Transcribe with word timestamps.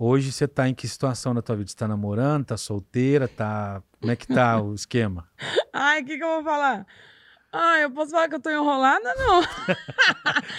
Hoje 0.00 0.30
você 0.30 0.46
tá 0.46 0.68
em 0.68 0.74
que 0.74 0.86
situação 0.86 1.34
na 1.34 1.42
tua 1.42 1.56
vida? 1.56 1.68
Você 1.68 1.76
tá 1.76 1.88
namorando, 1.88 2.44
tá 2.46 2.56
solteira, 2.56 3.26
tá. 3.26 3.82
Como 4.00 4.12
é 4.12 4.14
que 4.14 4.28
tá 4.28 4.60
o 4.62 4.72
esquema? 4.72 5.28
Ai, 5.74 6.02
o 6.02 6.04
que, 6.04 6.16
que 6.16 6.22
eu 6.22 6.28
vou 6.28 6.44
falar? 6.44 6.86
Ah, 7.52 7.80
eu 7.80 7.90
posso 7.90 8.12
falar 8.12 8.28
que 8.28 8.36
eu 8.36 8.40
tô 8.40 8.48
enrolada? 8.48 9.12
Não. 9.16 9.42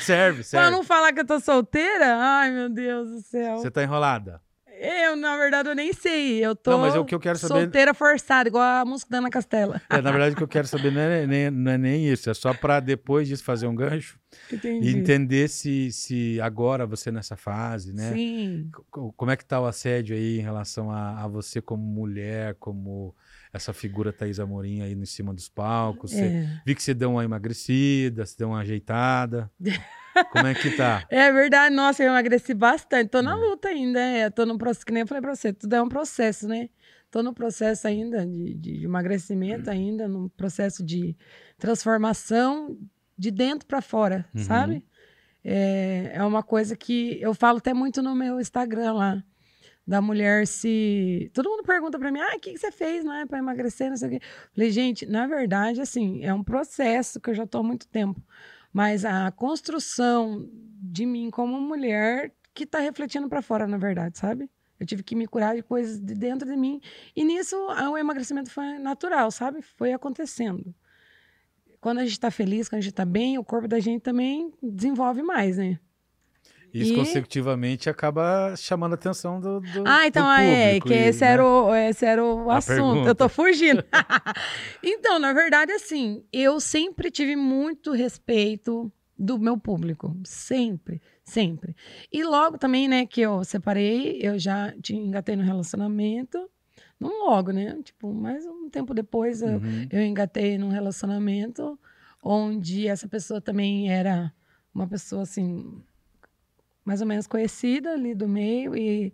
serve, 0.02 0.44
serve. 0.44 0.68
Pra 0.68 0.70
não 0.70 0.84
falar 0.84 1.14
que 1.14 1.22
eu 1.22 1.26
tô 1.26 1.40
solteira? 1.40 2.18
Ai, 2.18 2.52
meu 2.52 2.68
Deus 2.68 3.10
do 3.10 3.22
céu. 3.22 3.58
Você 3.60 3.72
tá 3.72 3.82
enrolada? 3.82 4.42
Eu, 4.82 5.16
na 5.18 5.36
verdade, 5.36 5.68
eu 5.68 5.76
nem 5.76 5.92
sei. 5.92 6.44
Eu 6.44 6.56
tô 6.56 6.72
Não, 6.72 6.80
mas 6.80 6.96
é 6.96 7.00
o 7.00 7.04
que 7.04 7.14
eu 7.14 7.20
quero 7.20 7.38
saber- 7.38 7.64
solteira 7.64 7.94
forçada, 7.94 8.48
igual 8.48 8.64
a 8.64 8.86
música 8.86 9.12
da 9.12 9.18
Ana 9.18 9.30
Castela. 9.30 9.82
É, 9.90 10.02
na 10.02 10.10
verdade, 10.10 10.34
o 10.36 10.38
que 10.38 10.44
eu 10.44 10.48
quero 10.48 10.68
saber 10.68 10.90
não 10.92 11.02
é 11.02 11.28
nem, 11.28 11.52
não 11.52 11.72
é 11.72 11.78
nem 11.78 12.08
isso. 12.08 12.30
É 12.30 12.34
só 12.34 12.54
pra 12.54 12.80
depois 12.80 13.28
disso 13.28 13.44
fazer 13.44 13.68
um 13.68 13.76
gancho 13.76 14.18
Entendi. 14.52 14.88
e 14.88 14.96
entender 14.96 15.50
se, 15.50 15.92
se 15.92 16.40
agora 16.40 16.86
você 16.86 17.12
nessa 17.12 17.36
fase, 17.36 17.92
né? 17.92 18.14
Sim. 18.14 18.70
Co- 18.90 19.12
Como 19.18 19.32
é 19.32 19.36
que 19.36 19.44
tá 19.44 19.60
o 19.60 19.66
assédio 19.66 20.16
aí 20.16 20.40
em 20.40 20.44
relação 20.44 20.90
a, 20.90 21.24
a 21.24 21.28
você 21.28 21.62
como 21.62 21.84
mulher, 21.84 22.56
como 22.58 23.14
essa 23.52 23.74
figura 23.74 24.14
Thaís 24.14 24.40
Amorim 24.40 24.82
aí 24.82 24.94
em 24.94 25.06
cima 25.06 25.34
dos 25.34 25.50
palcos? 25.50 26.12
Você- 26.12 26.22
É. 26.26 26.62
Vi 26.66 26.74
que 26.74 26.82
você 26.84 26.94
deu 26.94 27.12
uma 27.12 27.26
emagrecida, 27.26 28.26
você 28.26 28.36
deu 28.38 28.50
uma 28.50 28.60
ajeitada. 28.62 29.52
Como 30.32 30.46
é 30.48 30.56
que 30.56 30.70
tá? 30.72 31.06
É 31.12 31.32
verdade, 31.32 31.74
nossa, 31.76 32.04
eu 32.04 32.10
emagreci 32.10 32.54
bastante. 32.54 33.10
Tô 33.10 33.22
na 33.22 33.34
É. 33.36 33.36
luta 33.36 33.68
ainda, 33.70 34.00
é. 34.00 34.30
Tô 34.30 34.46
no 34.46 34.58
processo, 34.58 34.86
que 34.86 34.92
nem 34.92 35.02
eu 35.02 35.08
falei 35.08 35.22
pra 35.22 35.36
você, 35.36 35.52
tudo 35.54 35.74
é 35.76 35.82
um 35.82 35.90
processo, 35.90 36.48
né? 36.48 36.70
Tô 37.12 37.24
no 37.24 37.34
processo 37.34 37.88
ainda 37.88 38.26
de, 38.26 38.54
de 38.54 38.84
emagrecimento, 38.86 39.70
ainda, 39.72 40.08
no 40.08 40.30
processo 40.30 40.86
de 40.86 41.18
transformação 41.58 42.78
de 43.18 43.32
dentro 43.32 43.66
pra 43.68 43.82
fora, 43.82 44.26
Uhum. 44.36 44.42
sabe? 44.44 44.86
É, 45.44 46.12
é 46.16 46.24
uma 46.24 46.44
coisa 46.44 46.76
que 46.76 47.20
eu 47.22 47.34
falo 47.34 47.58
até 47.58 47.74
muito 47.74 48.02
no 48.04 48.14
meu 48.14 48.40
Instagram 48.40 48.94
lá, 48.94 49.24
da 49.88 50.02
mulher 50.02 50.46
se. 50.46 51.32
Todo 51.34 51.50
mundo 51.50 51.64
pergunta 51.64 51.98
pra 51.98 52.12
mim, 52.12 52.20
ah, 52.20 52.36
o 52.36 52.40
que, 52.40 52.52
que 52.54 52.60
você 52.60 52.72
fez, 52.72 53.04
né, 53.04 53.26
pra 53.28 53.40
emagrecer, 53.40 53.90
não 53.90 53.98
sei 53.98 54.08
o 54.08 54.12
quê. 54.12 54.20
Falei, 54.54 54.70
gente, 54.72 55.06
na 55.08 55.26
verdade, 55.26 55.82
assim, 55.82 56.24
é 56.24 56.34
um 56.34 56.44
processo 56.44 57.20
que 57.20 57.30
eu 57.32 57.34
já 57.34 57.48
tô 57.48 57.60
há 57.60 57.64
muito 57.64 57.88
tempo. 57.88 58.22
Mas 58.72 59.04
a 59.06 59.32
construção 59.32 60.48
de 60.54 61.06
mim 61.06 61.30
como 61.30 61.60
mulher 61.60 62.34
que 62.54 62.66
tá 62.66 62.80
refletindo 62.80 63.28
pra 63.28 63.42
fora, 63.42 63.68
na 63.68 63.78
verdade, 63.78 64.18
sabe? 64.18 64.50
Eu 64.80 64.86
tive 64.86 65.04
que 65.04 65.16
me 65.16 65.28
curar 65.28 65.56
de 65.56 65.62
coisas 65.62 66.00
de 66.00 66.14
dentro 66.16 66.50
de 66.50 66.56
mim. 66.56 66.80
E 67.16 67.24
nisso, 67.24 67.56
o 67.58 67.98
emagrecimento 67.98 68.50
foi 68.50 68.80
natural, 68.80 69.30
sabe? 69.32 69.62
Foi 69.62 69.92
acontecendo. 69.92 70.74
Quando 71.82 72.00
a 72.00 72.06
gente 72.06 72.20
tá 72.20 72.32
feliz, 72.32 72.70
quando 72.70 72.80
a 72.80 72.84
gente 72.84 72.94
tá 72.94 73.06
bem, 73.06 73.38
o 73.38 73.44
corpo 73.44 73.68
da 73.68 73.80
gente 73.80 74.02
também 74.02 74.54
desenvolve 74.62 75.22
mais, 75.22 75.58
né? 75.58 75.80
Isso 76.74 76.94
E- 76.94 76.96
consecutivamente 76.96 77.90
acaba 77.90 78.54
chamando 78.56 78.92
a 78.92 78.96
atenção 78.96 79.40
do, 79.42 79.60
do 79.60 79.84
Ah, 79.88 80.06
então 80.08 80.24
do 80.26 80.32
é, 80.42 80.66
público 80.74 80.88
que 80.88 80.94
e, 80.94 80.98
esse, 81.08 81.22
né? 81.22 81.32
era 81.32 81.46
o, 81.46 81.74
esse 81.76 82.06
era 82.06 82.24
o 82.24 82.50
A 82.52 82.58
assunto. 82.58 82.76
pergunta. 82.76 83.10
Eu 83.10 83.16
tô 83.16 83.28
fugindo. 83.30 83.84
então, 84.84 85.18
na 85.20 85.34
verdade, 85.34 85.72
assim, 85.72 86.24
eu 86.32 86.60
sempre 86.60 87.10
tive 87.12 87.36
muito 87.36 87.92
respeito 87.92 88.92
do 89.18 89.38
meu 89.40 89.58
público. 89.58 90.16
Sempre, 90.24 91.02
sempre. 91.24 91.76
E 92.12 92.24
logo 92.24 92.58
também, 92.58 92.88
né, 92.88 93.06
que 93.06 93.22
eu 93.22 93.44
separei, 93.44 94.20
eu 94.22 94.38
já 94.40 94.74
te 94.82 94.96
engatei 94.96 95.36
no 95.36 95.44
relacionamento. 95.44 96.50
Não 97.00 97.26
logo, 97.28 97.52
né? 97.52 97.78
Tipo, 97.84 98.14
mais 98.14 98.46
um 98.46 98.70
tempo 98.70 98.94
depois 98.94 99.42
eu, 99.42 99.54
Uhum. 99.58 99.88
eu 99.90 100.02
engatei 100.02 100.58
num 100.58 100.70
relacionamento 100.70 101.80
onde 102.22 102.88
essa 102.88 103.08
pessoa 103.08 103.40
também 103.42 103.90
era 103.92 104.32
uma 104.74 104.86
pessoa 104.88 105.24
assim 105.24 105.82
mais 106.84 107.02
ou 107.02 107.08
menos 107.08 107.28
conhecida 107.28 107.94
ali 107.94 108.16
do 108.16 108.28
meio 108.28 108.76
e, 108.76 109.14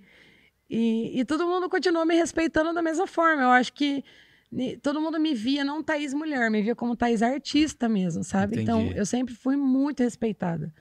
e, 0.70 1.20
e 1.20 1.26
todo 1.26 1.46
mundo 1.46 1.70
continuou 1.70 2.06
me 2.06 2.16
respeitando 2.16 2.74
da 2.74 2.82
mesma 2.82 3.08
forma. 3.08 3.44
Eu 3.44 3.50
acho 3.50 3.74
que 3.74 4.04
todo 4.82 5.02
mundo 5.02 5.20
me 5.20 5.34
via 5.34 5.64
não 5.64 5.84
Thaís 5.84 6.14
mulher, 6.14 6.50
me 6.50 6.62
via 6.62 6.76
como 6.76 6.96
Thaís 6.96 7.22
artista 7.22 7.90
mesmo, 7.90 8.24
sabe? 8.24 8.62
Então 8.62 8.82
Entendi. 8.82 9.00
eu 9.00 9.06
sempre 9.06 9.34
fui 9.34 9.56
muito 9.56 10.02
respeitada. 10.02 10.74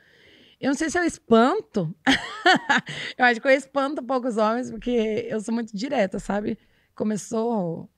Eu 0.61 0.69
não 0.69 0.75
sei 0.75 0.89
se 0.89 0.99
eu 0.99 1.05
espanto. 1.05 1.95
eu 3.19 3.25
acho 3.25 3.41
que 3.41 3.47
eu 3.47 3.53
espanto 3.53 4.03
poucos 4.03 4.37
homens 4.37 4.71
porque 4.71 5.27
eu 5.29 5.41
sou 5.41 5.53
muito 5.53 5.77
direta, 5.77 6.19
sabe? 6.19 6.59
Começou 6.95 7.91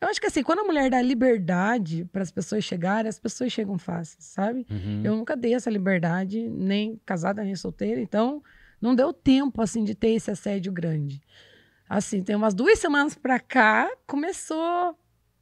eu 0.00 0.08
acho 0.08 0.20
que 0.20 0.26
assim, 0.26 0.42
quando 0.42 0.60
a 0.60 0.64
mulher 0.64 0.90
dá 0.90 1.00
liberdade 1.00 2.04
para 2.12 2.22
as 2.22 2.30
pessoas 2.30 2.64
chegarem, 2.64 3.08
as 3.08 3.18
pessoas 3.18 3.52
chegam 3.52 3.78
fácil, 3.78 4.18
sabe? 4.20 4.66
Uhum. 4.70 5.02
Eu 5.04 5.16
nunca 5.16 5.36
dei 5.36 5.54
essa 5.54 5.70
liberdade, 5.70 6.48
nem 6.48 7.00
casada, 7.06 7.42
nem 7.42 7.54
solteira, 7.56 8.00
então 8.00 8.42
não 8.80 8.94
deu 8.94 9.12
tempo, 9.12 9.62
assim, 9.62 9.82
de 9.82 9.94
ter 9.94 10.10
esse 10.10 10.30
assédio 10.30 10.70
grande. 10.70 11.22
Assim, 11.88 12.22
tem 12.22 12.36
umas 12.36 12.54
duas 12.54 12.78
semanas 12.78 13.14
pra 13.14 13.40
cá, 13.40 13.90
começou 14.06 14.94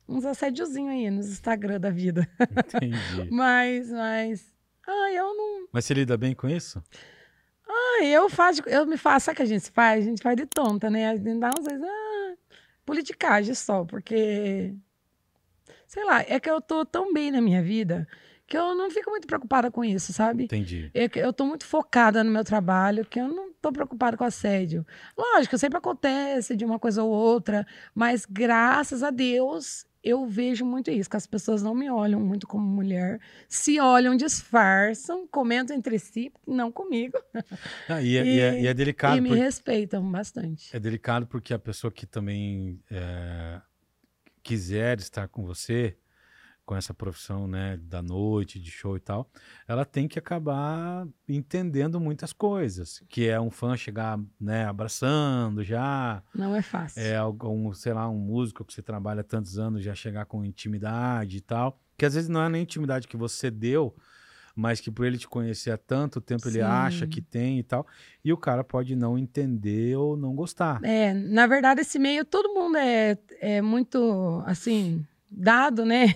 uns 0.09 0.25
assédiozinhos 0.25 0.93
aí 0.93 1.11
nos 1.11 1.29
Instagram 1.29 1.81
da 1.81 1.91
vida. 1.91 2.29
Entendi. 2.41 3.29
Mas, 3.31 3.91
mas... 3.91 4.53
Ah, 4.87 5.13
eu 5.13 5.35
não... 5.35 5.69
Mas 5.73 5.85
você 5.85 5.95
lida 5.95 6.17
bem 6.17 6.35
com 6.35 6.49
isso? 6.49 6.83
Ah, 7.69 8.05
eu 8.05 8.29
faço... 8.29 8.63
Eu 8.67 8.85
me 8.85 8.97
faço... 8.97 9.27
Sabe 9.27 9.35
o 9.35 9.37
que 9.37 9.43
a 9.43 9.47
gente 9.47 9.71
faz? 9.71 10.05
A 10.05 10.09
gente 10.09 10.23
faz 10.23 10.37
de 10.37 10.45
tonta, 10.45 10.91
né? 10.91 11.09
A 11.09 11.17
gente 11.17 11.39
dá 11.39 11.51
uns... 11.51 11.67
Ah, 11.67 12.12
politicagem 12.85 13.55
só, 13.55 13.85
porque... 13.85 14.75
Sei 15.87 16.05
lá, 16.05 16.23
é 16.23 16.41
que 16.41 16.51
eu 16.51 16.61
tô 16.61 16.87
tão 16.87 17.13
bem 17.13 17.31
na 17.31 17.41
minha 17.41 17.63
vida 17.63 18.09
que 18.47 18.57
eu 18.59 18.75
não 18.75 18.91
fico 18.91 19.11
muito 19.11 19.27
preocupada 19.27 19.71
com 19.71 19.83
isso, 19.83 20.13
sabe? 20.13 20.45
Entendi. 20.45 20.91
É 20.93 21.09
que 21.09 21.19
eu 21.19 21.33
tô 21.33 21.47
muito 21.47 21.65
focada 21.65 22.23
no 22.23 22.31
meu 22.31 22.45
trabalho, 22.45 23.05
que 23.07 23.19
eu 23.19 23.27
não 23.27 23.51
tô 23.55 23.73
preocupada 23.73 24.15
com 24.15 24.25
assédio. 24.25 24.87
Lógico, 25.17 25.57
sempre 25.57 25.79
acontece 25.79 26.55
de 26.55 26.63
uma 26.63 26.79
coisa 26.79 27.03
ou 27.03 27.11
outra, 27.11 27.67
mas 27.95 28.27
graças 28.27 29.03
a 29.03 29.11
Deus 29.11 29.87
eu 30.05 30.27
vejo 30.27 30.65
muito 30.65 30.91
isso, 30.91 31.09
que 31.09 31.17
as 31.17 31.27
pessoas 31.27 31.63
não 31.63 31.75
me 31.75 31.89
olham 31.91 32.19
muito 32.21 32.47
como 32.47 32.65
mulher, 32.67 33.21
se 33.49 33.79
olham, 33.81 34.17
disfarçam, 34.17 35.27
comentam 35.29 35.77
entre 35.77 35.99
si, 35.99 36.33
não 36.47 36.73
comigo, 36.73 37.19
Ah, 37.89 38.03
e, 38.03 38.17
é, 38.17 38.25
e 38.25 38.41
é- 38.41 38.61
e 38.63 38.67
é 38.67 38.75
delicado. 38.75 39.17
e 39.17 39.21
me 39.21 39.29
porque- 39.29 39.43
respeitam 39.43 40.11
bastante. 40.11 40.75
É 40.77 40.81
delicado 40.81 41.27
porque 41.27 41.55
a 41.55 41.59
pessoa 41.59 41.91
que 41.93 42.07
também 42.07 42.81
é, 42.91 43.61
quiser 44.43 44.99
estar 44.99 45.29
com 45.29 45.45
você, 45.45 45.97
com 46.73 46.77
essa 46.77 46.95
profissão 46.95 47.47
né, 47.47 47.79
da 47.83 48.01
noite, 48.01 48.59
de 48.59 48.71
show 48.71 48.97
e 48.97 49.01
tal, 49.01 49.31
ela 49.69 49.85
tem 49.85 50.09
que 50.09 50.19
acabar 50.19 51.07
entendendo 51.29 52.01
muitas 52.01 52.33
coisas. 52.33 53.05
Que 53.11 53.29
é 53.29 53.39
um 53.39 53.51
fã 53.51 53.77
chegar 53.77 54.19
né, 54.41 54.65
abraçando 54.65 55.63
já, 55.63 56.23
Não 56.35 56.57
é 56.57 56.63
fácil. 56.63 57.03
é 57.03 57.15
algum, 57.15 57.75
sei 57.75 57.93
lá, 57.93 58.09
um 58.09 58.17
músico 58.19 58.65
que 58.65 58.73
você 58.73 58.81
trabalha 58.81 59.23
tantos 59.23 59.59
anos 59.59 59.85
já 59.85 59.95
chegar 59.95 60.25
com 60.25 60.43
intimidade 60.43 61.37
e 61.37 61.41
tal. 61.43 61.79
Que 61.95 62.07
às 62.07 62.15
vezes 62.15 62.31
não 62.31 62.43
é 62.43 62.49
nem 62.49 62.63
intimidade 62.63 63.07
que 63.07 63.19
você 63.19 63.51
deu, 63.51 63.95
mas 64.57 64.81
que 64.81 64.91
por 64.91 65.05
ele 65.05 65.19
te 65.19 65.29
conhecer 65.29 65.73
há 65.73 65.77
tanto 65.77 66.23
tempo, 66.23 66.49
ele 66.49 66.55
Sim. 66.61 66.63
acha 66.63 67.07
que 67.07 67.21
tem 67.21 67.59
e 67.59 67.63
tal. 67.63 67.87
E 68.25 68.33
o 68.33 68.37
cara 68.39 68.65
pode 68.65 68.97
não 68.97 69.19
entender 69.19 69.95
ou 69.99 70.17
não 70.17 70.35
gostar. 70.35 70.83
É, 70.83 71.13
na 71.13 71.47
verdade, 71.47 71.83
esse 71.83 71.99
meio, 71.99 72.25
todo 72.25 72.55
mundo 72.55 72.79
é, 72.79 73.19
é 73.43 73.61
muito, 73.61 74.43
assim, 74.47 75.05
dado, 75.31 75.85
né? 75.85 76.15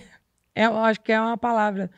É, 0.57 0.65
eu 0.65 0.75
acho 0.79 0.99
que 1.01 1.11
é 1.11 1.21
uma 1.21 1.37
palavra. 1.37 1.91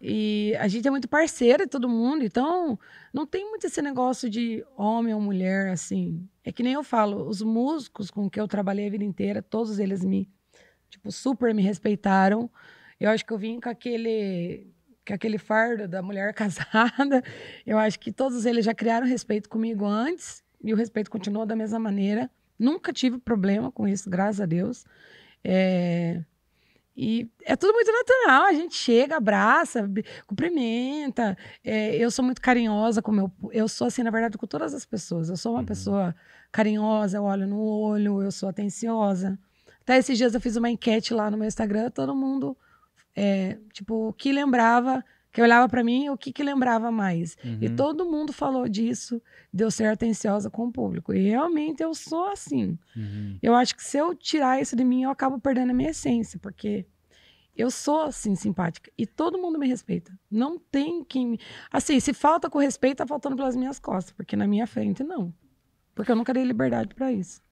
E 0.00 0.52
a 0.58 0.66
gente 0.66 0.88
é 0.88 0.90
muito 0.90 1.08
parceira 1.08 1.68
todo 1.68 1.88
mundo, 1.88 2.24
então 2.24 2.76
não 3.14 3.24
tem 3.24 3.48
muito 3.48 3.68
esse 3.68 3.80
negócio 3.80 4.28
de 4.28 4.64
homem 4.76 5.14
ou 5.14 5.20
mulher, 5.20 5.70
assim. 5.70 6.28
É 6.42 6.50
que 6.50 6.60
nem 6.60 6.72
eu 6.72 6.82
falo, 6.82 7.28
os 7.28 7.40
músicos 7.40 8.10
com 8.10 8.28
que 8.28 8.40
eu 8.40 8.48
trabalhei 8.48 8.88
a 8.88 8.90
vida 8.90 9.04
inteira, 9.04 9.40
todos 9.40 9.78
eles 9.78 10.04
me, 10.04 10.28
tipo, 10.88 11.12
super 11.12 11.54
me 11.54 11.62
respeitaram. 11.62 12.50
Eu 12.98 13.10
acho 13.10 13.24
que 13.24 13.32
eu 13.32 13.38
vim 13.38 13.60
com 13.60 13.68
aquele, 13.68 14.66
com 15.06 15.14
aquele 15.14 15.38
fardo 15.38 15.86
da 15.86 16.02
mulher 16.02 16.34
casada. 16.34 17.22
Eu 17.64 17.78
acho 17.78 18.00
que 18.00 18.10
todos 18.10 18.44
eles 18.44 18.64
já 18.64 18.74
criaram 18.74 19.06
respeito 19.06 19.48
comigo 19.48 19.84
antes 19.84 20.42
e 20.64 20.72
o 20.74 20.76
respeito 20.76 21.12
continua 21.12 21.46
da 21.46 21.54
mesma 21.54 21.78
maneira. 21.78 22.28
Nunca 22.58 22.92
tive 22.92 23.18
problema 23.18 23.70
com 23.70 23.86
isso, 23.86 24.10
graças 24.10 24.40
a 24.40 24.46
Deus. 24.46 24.84
É, 25.44 26.24
E 27.02 27.30
é 27.44 27.56
tudo 27.56 27.72
muito 27.72 27.90
natural. 27.90 28.42
A 28.44 28.52
gente 28.52 28.74
chega, 28.74 29.16
abraça, 29.16 29.88
cumprimenta. 30.26 31.36
É, 31.64 31.96
eu 31.96 32.10
sou 32.10 32.24
muito 32.24 32.40
carinhosa 32.40 33.00
com 33.02 33.10
meu. 33.12 33.30
Eu 33.52 33.68
sou 33.68 33.86
assim, 33.86 34.02
na 34.02 34.10
verdade, 34.10 34.36
com 34.38 34.46
todas 34.46 34.74
as 34.74 34.84
pessoas. 34.84 35.28
Eu 35.28 35.36
sou 35.36 35.52
uma 35.52 35.60
Uhum. 35.60 35.64
pessoa 35.66 36.14
carinhosa, 36.52 37.16
eu 37.18 37.24
olho 37.24 37.46
no 37.46 37.60
olho, 37.60 38.22
eu 38.22 38.30
sou 38.30 38.48
atenciosa. 38.48 39.38
Até 39.82 39.96
esses 39.98 40.16
dias 40.18 40.34
eu 40.34 40.40
fiz 40.40 40.56
uma 40.56 40.70
enquete 40.70 41.14
lá 41.14 41.30
no 41.30 41.36
meu 41.36 41.46
Instagram, 41.48 41.90
todo 41.90 42.14
mundo, 42.14 42.56
é, 43.16 43.56
tipo, 43.72 44.08
o 44.08 44.12
que 44.12 44.30
lembrava, 44.32 45.04
que 45.32 45.40
olhava 45.40 45.68
pra 45.68 45.82
mim, 45.84 46.08
o 46.10 46.16
que, 46.16 46.32
que 46.32 46.42
lembrava 46.42 46.90
mais. 46.90 47.36
E 47.60 47.68
Uhum. 47.68 47.76
todo 47.76 48.04
mundo 48.04 48.32
falou 48.32 48.68
disso, 48.68 49.22
de 49.52 49.64
eu 49.64 49.70
ser 49.70 49.86
atenciosa 49.86 50.50
com 50.50 50.66
o 50.66 50.72
público. 50.72 51.12
E 51.14 51.28
realmente 51.30 51.82
eu 51.82 51.94
sou 51.94 52.26
assim. 52.28 52.78
Uhum. 52.96 53.38
Eu 53.42 53.54
acho 53.54 53.74
que 53.76 53.82
se 53.82 53.96
eu 53.96 54.14
tirar 54.14 54.60
isso 54.60 54.74
de 54.76 54.84
mim, 54.84 55.04
eu 55.04 55.10
acabo 55.10 55.38
perdendo 55.40 55.70
a 55.70 55.74
minha 55.74 55.90
essência, 55.90 56.38
porque 56.40 56.84
eu 57.60 57.70
sou 57.70 58.02
assim 58.02 58.34
simpática 58.34 58.90
e 58.96 59.06
todo 59.06 59.38
mundo 59.38 59.58
me 59.58 59.68
respeita. 59.68 60.12
Não 60.30 60.58
tem 60.58 61.04
quem 61.04 61.38
assim, 61.70 62.00
se 62.00 62.12
falta 62.12 62.48
com 62.48 62.58
respeito, 62.58 62.98
tá 62.98 63.06
faltando 63.06 63.36
pelas 63.36 63.56
minhas 63.56 63.78
costas, 63.78 64.12
porque 64.12 64.36
na 64.36 64.46
minha 64.46 64.66
frente 64.66 65.02
não. 65.02 65.32
Porque 65.94 66.10
eu 66.10 66.16
nunca 66.16 66.32
dei 66.32 66.44
liberdade 66.44 66.94
para 66.94 67.12
isso. 67.12 67.42